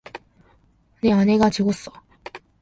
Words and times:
내 1.03 1.11
아내가 1.13 1.47
죽었어. 1.51 1.91